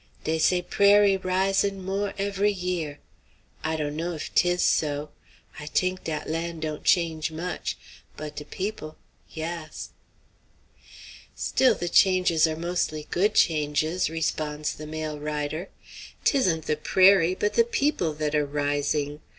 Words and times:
Dey 0.23 0.39
say 0.39 0.63
prairie 0.63 1.15
risin' 1.15 1.85
mo' 1.85 2.05
higher 2.07 2.15
every 2.17 2.51
year. 2.51 2.97
I 3.63 3.75
dunno 3.75 4.13
if 4.13 4.33
'tis 4.33 4.63
so. 4.63 5.11
I 5.59 5.67
t'ink 5.67 6.03
dat 6.05 6.27
land 6.27 6.63
don't 6.63 6.83
change 6.83 7.29
much; 7.31 7.77
but 8.17 8.35
de 8.35 8.43
peop', 8.43 8.97
yass." 9.29 9.89
"Still, 11.35 11.75
the 11.75 11.87
changes 11.87 12.47
are 12.47 12.55
mostly 12.55 13.05
good 13.11 13.35
changes," 13.35 14.09
responds 14.09 14.73
the 14.73 14.87
male 14.87 15.19
rider. 15.19 15.69
"'Tisn't 16.25 16.65
the 16.65 16.77
prairie, 16.77 17.35
but 17.35 17.53
the 17.53 17.63
people 17.63 18.13
that 18.15 18.33
are 18.33 18.43
rising. 18.47 19.19